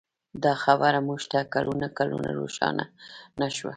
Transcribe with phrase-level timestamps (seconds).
[0.43, 2.85] دا خبره موږ ته کلونه کلونه روښانه
[3.39, 3.69] نه شوه.